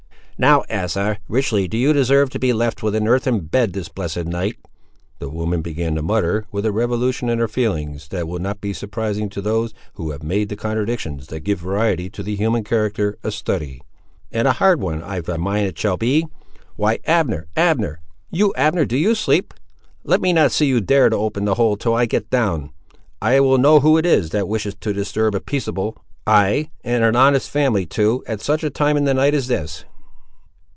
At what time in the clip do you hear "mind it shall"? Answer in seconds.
15.37-15.95